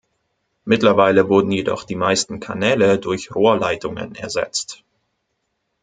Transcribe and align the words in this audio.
Mittlerweile 0.65 1.29
wurden 1.29 1.51
jedoch 1.51 1.83
die 1.83 1.93
meisten 1.95 2.39
Kanäle 2.39 2.97
durch 2.97 3.35
Rohrleitungen 3.35 4.15
ersetzt. 4.15 4.83